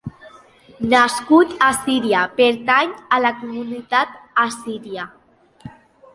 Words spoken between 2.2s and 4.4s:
pertany a la comunitat